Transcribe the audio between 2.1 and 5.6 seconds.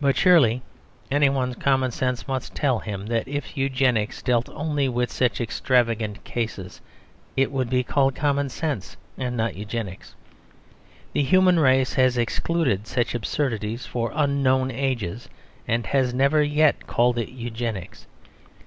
must tell him that if Eugenics dealt only with such